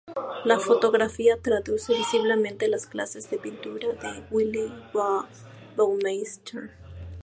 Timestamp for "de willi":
3.89-4.73